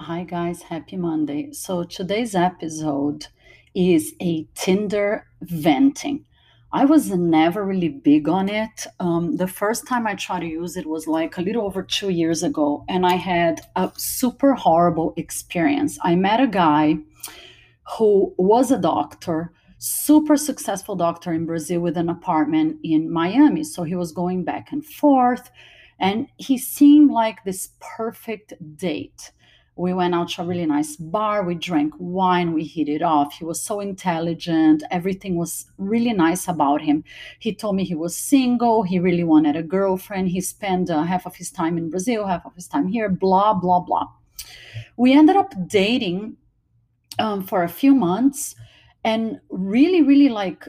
[0.00, 0.62] Hi, guys.
[0.62, 1.52] Happy Monday.
[1.52, 3.26] So, today's episode
[3.74, 6.24] is a Tinder venting.
[6.72, 8.86] I was never really big on it.
[9.00, 12.10] Um, the first time I tried to use it was like a little over two
[12.10, 15.98] years ago, and I had a super horrible experience.
[16.02, 16.98] I met a guy
[17.96, 23.64] who was a doctor, super successful doctor in Brazil with an apartment in Miami.
[23.64, 25.50] So, he was going back and forth,
[25.98, 29.32] and he seemed like this perfect date
[29.78, 31.44] we went out to a really nice bar.
[31.44, 32.52] We drank wine.
[32.52, 33.34] We hit it off.
[33.34, 34.82] He was so intelligent.
[34.90, 37.04] Everything was really nice about him.
[37.38, 38.82] He told me he was single.
[38.82, 40.30] He really wanted a girlfriend.
[40.30, 43.54] He spent uh, half of his time in Brazil, half of his time here, blah,
[43.54, 44.08] blah, blah.
[44.96, 46.36] We ended up dating
[47.20, 48.56] um, for a few months
[49.04, 50.66] and really, really like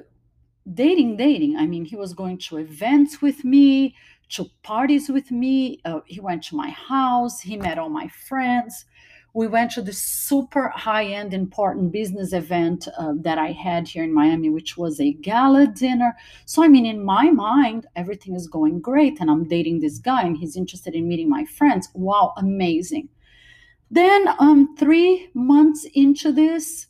[0.73, 1.57] dating, dating.
[1.57, 3.95] I mean, he was going to events with me,
[4.29, 5.81] to parties with me.
[5.85, 7.41] Uh, he went to my house.
[7.41, 8.85] He met all my friends
[9.33, 14.03] we went to this super high end important business event uh, that I had here
[14.03, 16.15] in Miami, which was a gala dinner.
[16.45, 20.23] So, I mean, in my mind, everything is going great, and I'm dating this guy,
[20.23, 21.89] and he's interested in meeting my friends.
[21.93, 23.09] Wow, amazing.
[23.91, 26.87] Then, um, three months into this,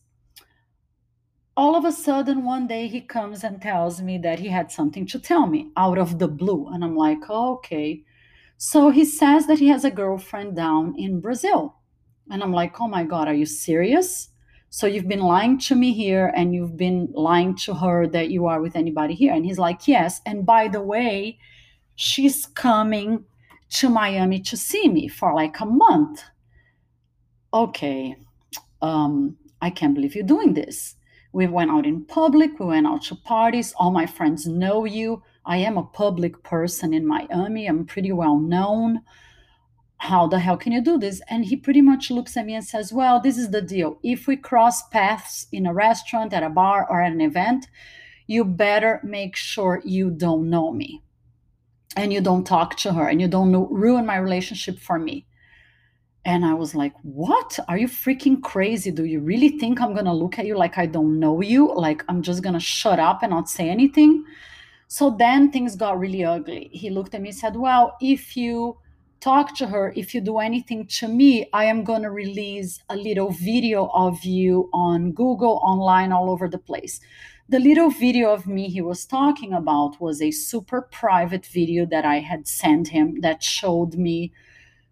[1.59, 5.05] all of a sudden, one day he comes and tells me that he had something
[5.05, 6.69] to tell me out of the blue.
[6.69, 8.01] And I'm like, oh, okay.
[8.55, 11.75] So he says that he has a girlfriend down in Brazil
[12.31, 14.29] and I'm like, oh my God, are you serious?
[14.69, 18.45] So you've been lying to me here and you've been lying to her that you
[18.45, 19.33] are with anybody here.
[19.33, 20.21] And he's like, yes.
[20.25, 21.39] And by the way,
[21.95, 23.25] she's coming
[23.71, 26.23] to Miami to see me for like a month.
[27.53, 28.15] Okay.
[28.81, 30.95] Um, I can't believe you're doing this.
[31.31, 33.73] We went out in public, we went out to parties.
[33.77, 35.23] All my friends know you.
[35.45, 37.67] I am a public person in Miami.
[37.67, 39.01] I'm pretty well known
[39.99, 41.21] how the hell can you do this?
[41.29, 43.99] And he pretty much looks at me and says, Well, this is the deal.
[44.01, 47.67] If we cross paths in a restaurant, at a bar, or at an event,
[48.25, 51.03] you better make sure you don't know me
[51.97, 55.25] and you don't talk to her and you don't ruin my relationship for me.
[56.29, 57.57] And I was like, What?
[57.67, 58.91] Are you freaking crazy?
[58.91, 61.73] Do you really think I'm going to look at you like I don't know you?
[61.73, 64.25] Like I'm just going to shut up and not say anything?
[64.87, 66.69] So then things got really ugly.
[66.71, 68.77] He looked at me and said, Well, if you
[69.21, 72.95] talk to her if you do anything to me i am going to release a
[72.95, 77.01] little video of you on google online all over the place
[77.49, 82.05] the little video of me he was talking about was a super private video that
[82.05, 84.31] i had sent him that showed me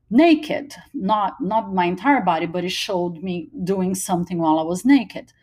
[0.10, 4.86] naked not not my entire body but it showed me doing something while i was
[4.86, 5.34] naked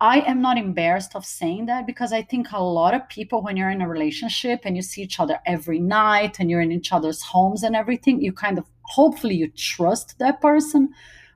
[0.00, 3.56] I am not embarrassed of saying that because I think a lot of people, when
[3.56, 6.92] you're in a relationship and you see each other every night and you're in each
[6.92, 10.90] other's homes and everything, you kind of hopefully you trust that person.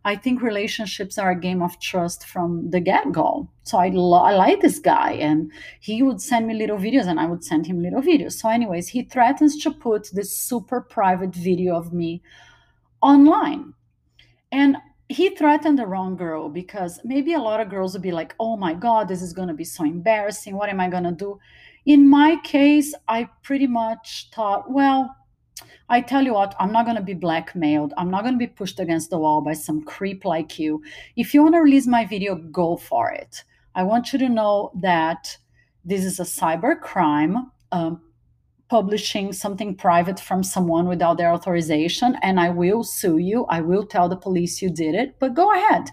[0.04, 3.48] I think relationships are a game of trust from the get go.
[3.64, 7.20] So I, lo- I like this guy, and he would send me little videos, and
[7.20, 8.32] I would send him little videos.
[8.32, 12.22] So, anyways, he threatens to put this super private video of me
[13.02, 13.74] online.
[14.52, 14.76] And
[15.08, 18.56] he threatened the wrong girl because maybe a lot of girls would be like, oh
[18.56, 20.56] my God, this is going to be so embarrassing.
[20.56, 21.38] What am I going to do?
[21.86, 25.16] In my case, I pretty much thought, well,
[25.88, 27.92] I tell you what, I'm not going to be blackmailed.
[27.96, 30.82] I'm not going to be pushed against the wall by some creep like you.
[31.16, 33.42] If you want to release my video, go for it.
[33.74, 35.36] I want you to know that
[35.84, 37.50] this is a cyber crime.
[37.72, 38.00] Um,
[38.70, 43.44] publishing something private from someone without their authorization and I will sue you.
[43.48, 45.90] I will tell the police you did it, but go ahead.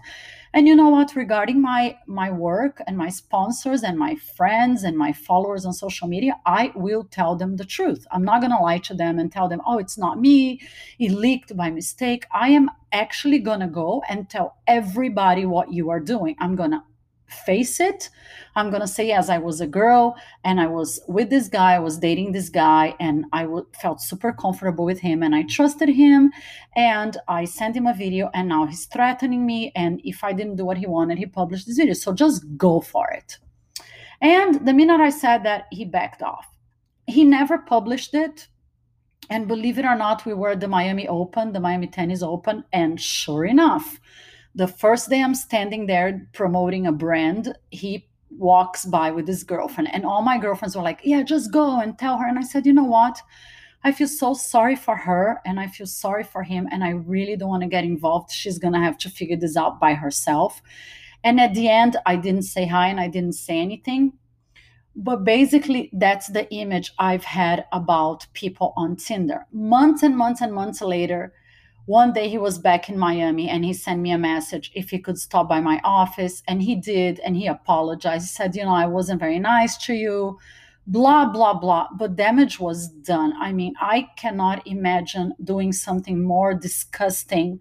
[0.54, 4.96] And you know what regarding my my work and my sponsors and my friends and
[4.96, 8.06] my followers on social media, I will tell them the truth.
[8.12, 10.60] I'm not going to lie to them and tell them, "Oh, it's not me.
[10.98, 15.90] It leaked by mistake." I am actually going to go and tell everybody what you
[15.90, 16.34] are doing.
[16.38, 16.82] I'm going to
[17.28, 18.10] face it.
[18.58, 21.74] I'm going to say as i was a girl and i was with this guy
[21.74, 25.44] i was dating this guy and I w- felt super comfortable with him and i
[25.44, 26.32] trusted him
[26.74, 30.56] and i sent him a video and now he's threatening me and if i didn't
[30.56, 31.94] do what he wanted he published this video.
[31.94, 33.38] So just go for it.
[34.20, 36.46] And the minute i said that he backed off.
[37.06, 38.48] He never published it.
[39.30, 42.64] And believe it or not we were at the miami open the miami tennis open
[42.72, 44.00] and sure enough
[44.54, 49.92] the first day I'm standing there promoting a brand, he walks by with his girlfriend.
[49.92, 52.26] And all my girlfriends were like, Yeah, just go and tell her.
[52.26, 53.20] And I said, You know what?
[53.84, 56.68] I feel so sorry for her and I feel sorry for him.
[56.72, 58.32] And I really don't want to get involved.
[58.32, 60.60] She's going to have to figure this out by herself.
[61.22, 64.14] And at the end, I didn't say hi and I didn't say anything.
[64.96, 69.46] But basically, that's the image I've had about people on Tinder.
[69.52, 71.32] Months and months and months later,
[71.88, 74.98] one day he was back in Miami and he sent me a message if he
[74.98, 76.42] could stop by my office.
[76.46, 77.18] And he did.
[77.20, 78.26] And he apologized.
[78.26, 80.38] He said, You know, I wasn't very nice to you,
[80.86, 81.88] blah, blah, blah.
[81.98, 83.32] But damage was done.
[83.40, 87.58] I mean, I cannot imagine doing something more disgusting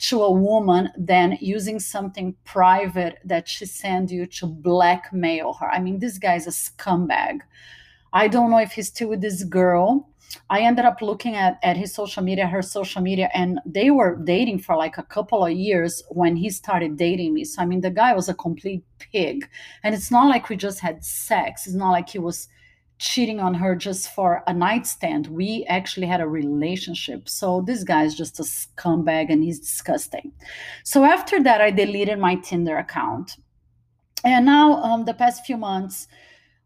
[0.00, 5.70] to a woman than using something private that she sent you to blackmail her.
[5.70, 7.38] I mean, this guy's a scumbag.
[8.12, 10.09] I don't know if he's still with this girl
[10.48, 14.16] I ended up looking at, at his social media, her social media, and they were
[14.16, 17.44] dating for like a couple of years when he started dating me.
[17.44, 19.48] So, I mean, the guy was a complete pig.
[19.82, 22.48] And it's not like we just had sex, it's not like he was
[22.98, 25.26] cheating on her just for a nightstand.
[25.28, 27.28] We actually had a relationship.
[27.28, 30.32] So, this guy is just a scumbag and he's disgusting.
[30.84, 33.36] So, after that, I deleted my Tinder account.
[34.22, 36.06] And now, um, the past few months,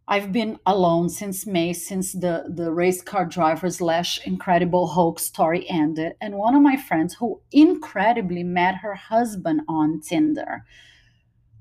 [0.06, 5.69] I've been alone since May, since the, the race car driver slash incredible Hulk story
[5.71, 6.12] ended.
[6.21, 10.65] And one of my friends who incredibly met her husband on Tinder.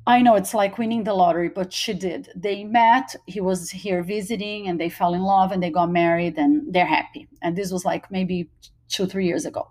[0.06, 2.30] I know it's like winning the lottery, but she did.
[2.36, 6.38] They met, he was here visiting, and they fell in love and they got married
[6.38, 7.30] and they're happy.
[7.42, 8.50] And this was like maybe
[8.90, 9.68] two, three years ago.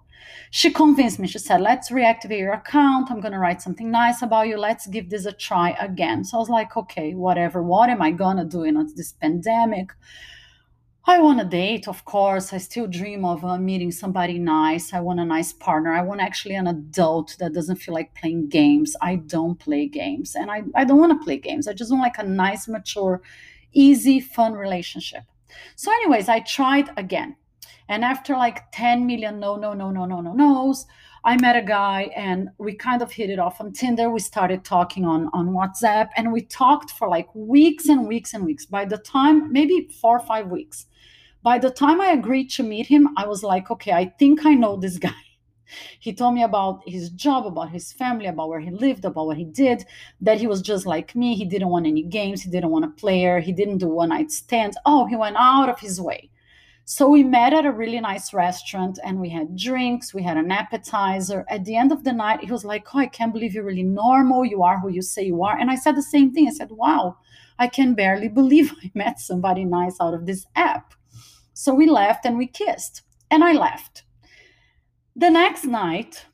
[0.51, 1.29] She convinced me.
[1.29, 3.11] She said, Let's reactivate your account.
[3.11, 4.59] I'm going to write something nice about you.
[4.59, 6.25] Let's give this a try again.
[6.25, 7.63] So I was like, Okay, whatever.
[7.63, 9.91] What am I going to do in this pandemic?
[11.05, 12.53] I want a date, of course.
[12.53, 14.93] I still dream of uh, meeting somebody nice.
[14.93, 15.93] I want a nice partner.
[15.93, 18.95] I want actually an adult that doesn't feel like playing games.
[19.03, 21.67] I don't play games and I, I don't want to play games.
[21.67, 23.21] I just want like a nice, mature,
[23.73, 25.25] easy, fun relationship.
[25.75, 27.35] So, anyways, I tried again.
[27.93, 30.87] And after like 10 million no, no, no, no, no, no, no's,
[31.25, 34.09] I met a guy and we kind of hit it off on Tinder.
[34.09, 38.47] We started talking on, on WhatsApp and we talked for like weeks and weeks and
[38.47, 38.65] weeks.
[38.65, 40.87] By the time, maybe four or five weeks,
[41.43, 44.55] by the time I agreed to meet him, I was like, okay, I think I
[44.55, 45.11] know this guy.
[46.01, 49.37] He told me about his job, about his family, about where he lived, about what
[49.37, 49.85] he did,
[50.23, 51.35] that he was just like me.
[51.35, 54.31] He didn't want any games, he didn't want a player, he didn't do one night
[54.31, 54.79] stands.
[54.87, 56.31] Oh, he went out of his way
[56.85, 60.51] so we met at a really nice restaurant and we had drinks, we had an
[60.51, 61.45] appetizer.
[61.49, 63.85] At the end of the night, he was like, Oh, I can't believe you're really
[63.85, 64.45] normal.
[64.45, 65.57] You are who you say you are.
[65.57, 66.49] And I said the same thing.
[66.49, 67.19] I said, Wow,
[67.59, 70.95] I can barely believe I met somebody nice out of this app.
[71.55, 74.05] So we left and we kissed, and I left.
[75.15, 76.25] The next night,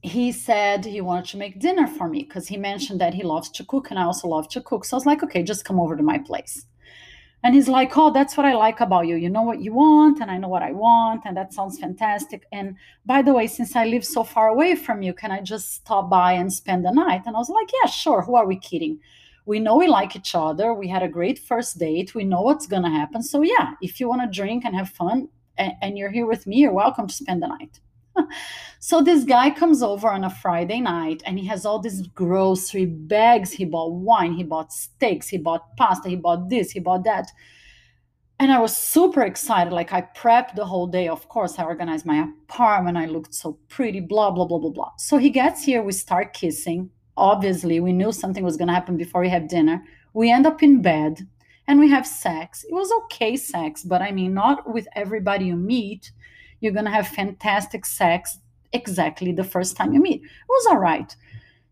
[0.00, 3.50] he said he wanted to make dinner for me because he mentioned that he loves
[3.50, 4.84] to cook and I also love to cook.
[4.84, 6.66] So I was like, okay, just come over to my place.
[7.42, 9.16] And he's like, Oh, that's what I like about you.
[9.16, 11.22] You know what you want, and I know what I want.
[11.24, 12.46] And that sounds fantastic.
[12.52, 15.74] And by the way, since I live so far away from you, can I just
[15.74, 17.22] stop by and spend the night?
[17.26, 18.22] And I was like, Yeah, sure.
[18.22, 19.00] Who are we kidding?
[19.44, 20.72] We know we like each other.
[20.72, 22.14] We had a great first date.
[22.14, 23.22] We know what's going to happen.
[23.22, 25.28] So, yeah, if you want to drink and have fun
[25.58, 27.80] and, and you're here with me, you're welcome to spend the night.
[28.78, 32.86] So this guy comes over on a Friday night and he has all these grocery
[32.86, 33.52] bags.
[33.52, 37.30] He bought wine, he bought steaks, he bought pasta, he bought this, he bought that.
[38.38, 39.72] And I was super excited.
[39.72, 41.06] Like I prepped the whole day.
[41.06, 42.98] Of course, I organized my apartment.
[42.98, 44.92] I looked so pretty, blah, blah, blah, blah, blah.
[44.98, 46.90] So he gets here, we start kissing.
[47.16, 49.84] Obviously, we knew something was going to happen before we had dinner.
[50.12, 51.20] We end up in bed
[51.68, 52.64] and we have sex.
[52.64, 56.10] It was okay sex, but I mean, not with everybody you meet
[56.62, 58.38] you're going to have fantastic sex
[58.72, 60.22] exactly the first time you meet.
[60.22, 61.14] It was all right.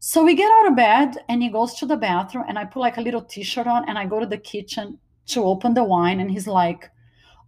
[0.00, 2.80] So we get out of bed and he goes to the bathroom and I put
[2.80, 6.20] like a little t-shirt on and I go to the kitchen to open the wine
[6.20, 6.90] and he's like,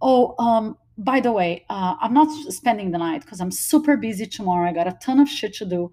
[0.01, 4.27] "Oh, um by the way, uh, I'm not spending the night because I'm super busy
[4.27, 4.69] tomorrow.
[4.69, 5.91] I got a ton of shit to do."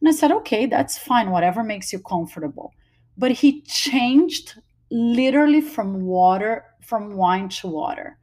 [0.00, 1.30] And I said, "Okay, that's fine.
[1.30, 2.74] Whatever makes you comfortable."
[3.16, 4.60] But he changed
[4.90, 8.18] literally from water from wine to water.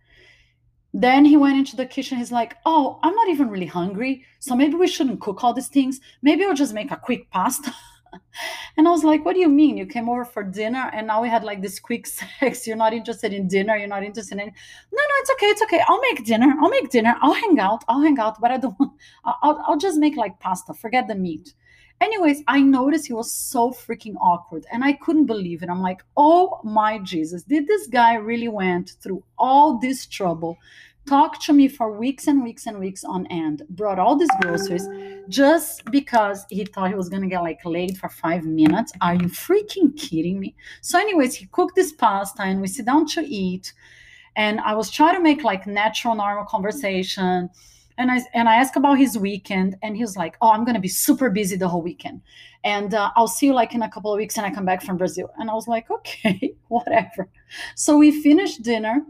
[0.93, 2.17] Then he went into the kitchen.
[2.17, 4.25] He's like, Oh, I'm not even really hungry.
[4.39, 5.99] So maybe we shouldn't cook all these things.
[6.21, 7.73] Maybe I'll just make a quick pasta.
[8.77, 9.77] and I was like, What do you mean?
[9.77, 12.07] You came over for dinner and now we had like this quick
[12.39, 12.65] sex.
[12.65, 13.75] You're not interested in dinner.
[13.77, 14.47] You're not interested in.
[14.47, 14.51] No,
[15.09, 15.45] no, it's okay.
[15.47, 15.81] It's okay.
[15.87, 16.53] I'll make dinner.
[16.61, 17.15] I'll make dinner.
[17.21, 17.83] I'll hang out.
[17.87, 18.41] I'll hang out.
[18.41, 18.75] But I don't,
[19.25, 20.73] I'll, I'll just make like pasta.
[20.73, 21.53] Forget the meat.
[22.01, 25.69] Anyways, I noticed he was so freaking awkward and I couldn't believe it.
[25.69, 30.57] I'm like, oh my Jesus, did this guy really went through all this trouble,
[31.07, 34.87] talked to me for weeks and weeks and weeks on end, brought all these groceries
[35.27, 38.93] just because he thought he was gonna get like laid for five minutes?
[39.01, 40.55] Are you freaking kidding me?
[40.79, 43.73] So, anyways, he cooked this pasta and we sit down to eat.
[44.37, 47.49] And I was trying to make like natural, normal conversation
[47.99, 50.79] and I and I asked about his weekend, and he was like, "Oh, I'm gonna
[50.79, 52.21] be super busy the whole weekend,
[52.63, 54.81] and uh, I'll see you like in a couple of weeks." And I come back
[54.81, 57.29] from Brazil, and I was like, "Okay, whatever."
[57.75, 59.03] So we finished dinner,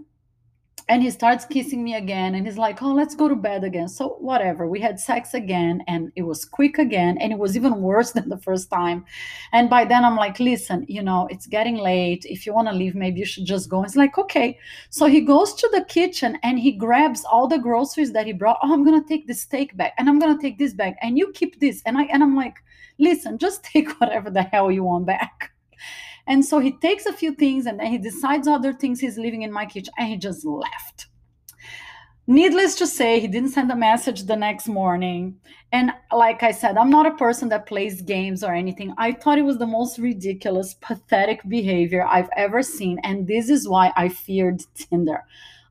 [0.90, 3.88] and he starts kissing me again and he's like oh let's go to bed again.
[3.88, 7.82] So whatever we had sex again and it was quick again and it was even
[7.90, 9.06] worse than the first time.
[9.54, 12.26] And by then i'm like listen you know it's getting late.
[12.26, 13.84] If you want to leave maybe you should just go.
[13.84, 14.58] It's like okay.
[14.90, 18.58] So he goes to the kitchen and he grabs all the groceries that he brought.
[18.64, 21.32] Oh i'm gonna take this steak back and i'm gonna take this back and you
[21.34, 21.82] keep this.
[21.86, 22.56] And i and i'm like
[22.98, 25.52] listen just take whatever the hell you want back
[26.30, 29.42] and so he takes a few things and then he decides other things he's leaving
[29.42, 31.08] in my kitchen and he just left.
[32.28, 35.40] Needless to say, he didn't send a message the next morning.
[35.72, 38.94] And like I said, I'm not a person that plays games or anything.
[39.00, 43.00] I thought it was the most ridiculous, pathetic behavior I've ever seen.
[43.04, 45.24] And this is why I feared Tinder.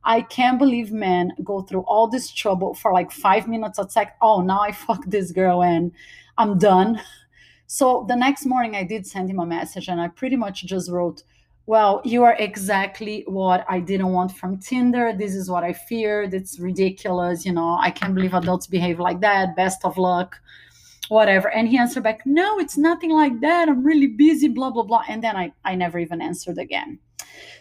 [0.03, 4.11] I can't believe men go through all this trouble for like five minutes of sex.
[4.21, 5.93] Oh, now I fuck this girl and
[6.37, 7.01] I'm done.
[7.71, 10.91] So the next morning, I did send him a message and I pretty much just
[10.91, 11.23] wrote,
[11.67, 15.13] Well, you are exactly what I didn't want from Tinder.
[15.13, 16.33] This is what I feared.
[16.33, 17.45] It's ridiculous.
[17.45, 19.55] You know, I can't believe adults behave like that.
[19.55, 20.41] Best of luck,
[21.11, 21.51] whatever.
[21.51, 23.69] And he answered back, No, it's nothing like that.
[23.69, 25.03] I'm really busy, blah, blah, blah.
[25.07, 26.99] And then I, I never even answered again.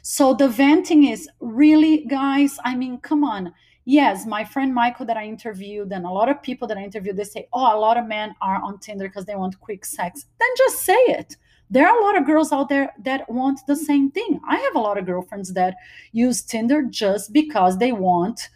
[0.04, 3.54] So the venting is really, guys, I mean, come on
[3.88, 7.16] yes, my friend Michael that I interviewed and a lot of people that I interviewed,
[7.16, 10.26] they say, oh, a lot of men are on Tinder because they want quick sex.
[10.40, 11.38] Then just say it.
[11.70, 14.40] There are a lot of girls out there that want the same thing.
[14.48, 15.76] I have a lot of girlfriends that
[16.12, 18.50] use Tinder just because they want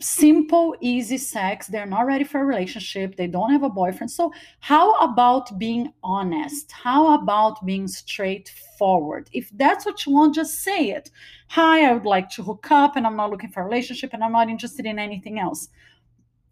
[0.00, 1.66] simple, easy sex.
[1.66, 3.16] They're not ready for a relationship.
[3.16, 4.10] They don't have a boyfriend.
[4.10, 6.70] So, how about being honest?
[6.70, 9.28] How about being straightforward?
[9.32, 11.10] If that's what you want, just say it.
[11.48, 14.22] Hi, I would like to hook up and I'm not looking for a relationship and
[14.22, 15.68] I'm not interested in anything else.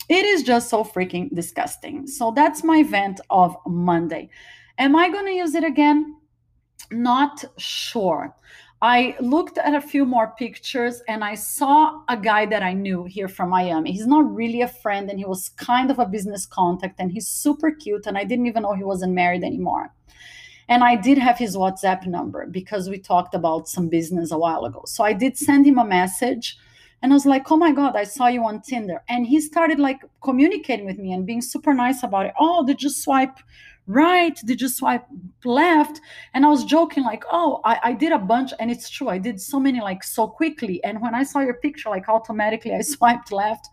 [0.09, 2.07] It is just so freaking disgusting.
[2.07, 4.31] So, that's my vent of Monday.
[4.79, 6.17] Am I going to use it again?
[6.91, 8.35] Not sure.
[8.83, 13.04] I looked at a few more pictures and I saw a guy that I knew
[13.04, 13.90] here from Miami.
[13.92, 17.26] He's not really a friend and he was kind of a business contact and he's
[17.26, 18.06] super cute.
[18.06, 19.92] And I didn't even know he wasn't married anymore.
[20.68, 24.64] And I did have his WhatsApp number because we talked about some business a while
[24.64, 24.83] ago.
[24.87, 26.59] So I did send him a message
[27.02, 29.02] and I was like, oh my God, I saw you on Tinder.
[29.09, 32.35] And he started like communicating with me and being super nice about it.
[32.38, 33.38] Oh, did you swipe
[33.87, 34.38] right?
[34.45, 35.07] Did you swipe
[35.45, 36.00] left?
[36.35, 39.09] And I was joking, like, oh, I, I did a bunch, and it's true.
[39.09, 40.83] I did so many, like, so quickly.
[40.85, 43.69] And when I saw your picture, like, automatically I swiped left.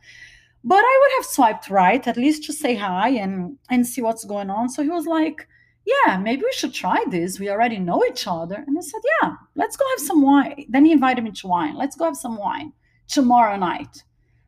[0.64, 4.24] But I would have swiped right, at least to say hi and and see what's
[4.24, 4.70] going on.
[4.70, 5.46] So he was like,
[5.86, 7.40] yeah, maybe we should try this.
[7.40, 8.64] We already know each other.
[8.66, 10.66] And I said, yeah, let's go have some wine.
[10.70, 11.76] Then he invited me to wine.
[11.76, 12.72] Let's go have some wine
[13.08, 14.04] tomorrow night.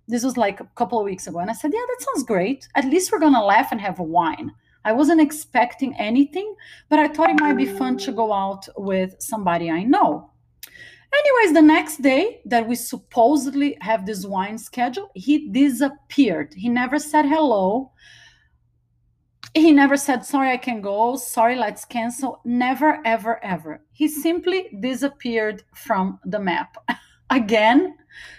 [0.07, 1.39] This was like a couple of weeks ago.
[1.39, 2.67] And I said, yeah, that sounds great.
[2.75, 4.51] At least we're going to laugh and have wine.
[4.85, 6.55] I wasn't expecting anything,
[6.89, 10.31] but I thought it might be fun to go out with somebody I know.
[11.13, 16.53] Anyways, the next day that we supposedly have this wine schedule, he disappeared.
[16.55, 17.91] He never said hello.
[19.55, 21.15] He never said, Sorry, I can go.
[21.15, 22.41] Sorry, let's cancel.
[22.43, 23.81] Never, ever, ever.
[23.93, 26.75] He simply disappeared from the map.
[27.29, 27.95] Again,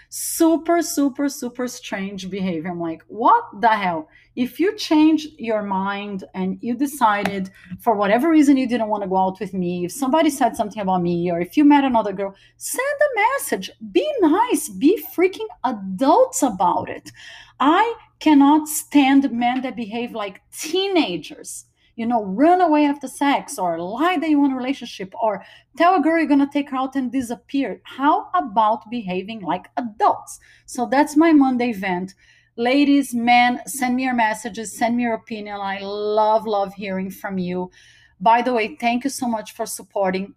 [0.09, 2.69] super, super, super strange behavior.
[2.69, 4.07] I'm like, What the hell?
[4.37, 9.09] If you changed your mind and you decided for whatever reason you didn't want to
[9.09, 12.13] go out with me, if somebody said something about me, or if you met another
[12.13, 13.71] girl, send a message.
[13.91, 14.69] Be nice.
[14.69, 17.11] Be freaking adults about it.
[17.59, 21.65] I cannot stand men that behave like teenagers.
[21.95, 25.43] You know, run away after sex or lie that you want a relationship or
[25.77, 27.81] tell a girl you're going to take her out and disappear.
[27.85, 30.39] How about behaving like adults?
[30.67, 32.13] So that's my Monday vent
[32.57, 35.59] ladies, men, send me your messages, send me your opinion.
[35.61, 37.71] I love, love hearing from you.
[38.19, 40.33] By the way, thank you so much for supporting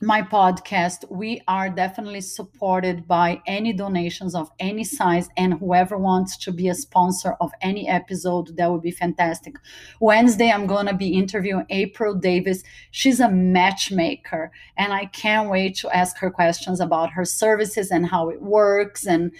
[0.00, 1.08] my podcast.
[1.10, 6.68] We are definitely supported by any donations of any size, and whoever wants to be
[6.68, 9.54] a sponsor of any episode, that would be fantastic.
[10.00, 12.64] Wednesday, I'm going to be interviewing April Davis.
[12.90, 18.06] She's a matchmaker, and I can't wait to ask her questions about her services and
[18.06, 19.30] how it works and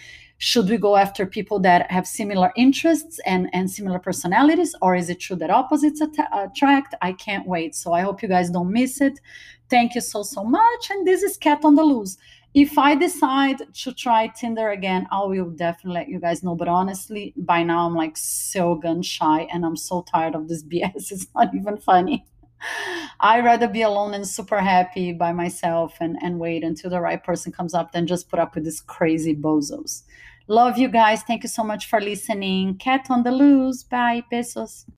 [0.45, 5.09] should we go after people that have similar interests and, and similar personalities or is
[5.09, 6.95] it true that opposites attract?
[7.01, 7.75] I can't wait.
[7.75, 9.19] So i hope you guys don't miss it.
[9.71, 10.91] Thank you so so much.
[10.91, 12.19] And this is cat on the loose.
[12.53, 16.55] If i decide to try tinder again i will definitely let you guys know.
[16.55, 20.63] But honestly by now i'm like so gun shy and i'm so tired of this
[20.73, 22.27] bs it's not even funny.
[23.21, 27.23] I'd rather be alone and super happy by myself and, and wait until the right
[27.23, 30.03] person comes up than just put up with these crazy bozos.
[30.49, 31.23] Love you guys.
[31.23, 32.77] Thank you so much for listening.
[32.79, 33.83] Cat on the loose.
[33.83, 34.23] Bye.
[34.33, 34.85] Besos.